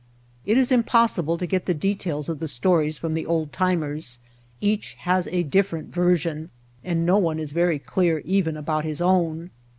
It 0.47 0.57
is 0.57 0.71
impossible 0.71 1.37
to 1.37 1.45
get 1.45 1.67
the 1.67 1.75
details 1.75 2.27
of 2.27 2.39
the 2.39 2.47
stories 2.47 2.97
from 2.97 3.13
the 3.13 3.27
old 3.27 3.53
timers, 3.53 4.17
each 4.59 4.95
has 5.01 5.27
a 5.27 5.43
different 5.43 5.93
version 5.93 6.49
and 6.83 7.05
no 7.05 7.19
one 7.19 7.37
is 7.37 7.51
very 7.51 7.77
clear 7.77 8.23
even 8.25 8.57
about 8.57 8.83
his 8.83 8.99
own. 8.99 9.51